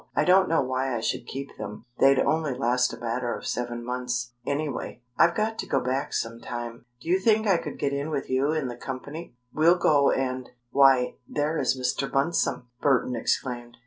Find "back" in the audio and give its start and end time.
5.79-6.11